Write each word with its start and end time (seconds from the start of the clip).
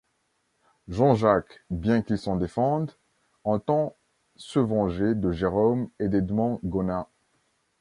Jean-Jacques, 0.87 1.61
bien 1.69 2.01
qu'il 2.01 2.17
s'en 2.17 2.35
défende, 2.35 2.97
entend 3.43 3.95
se 4.35 4.57
venger 4.57 5.13
de 5.13 5.31
Jérôme 5.31 5.91
et 5.99 6.07
d'Edmond 6.07 6.59
Gonin. 6.65 7.05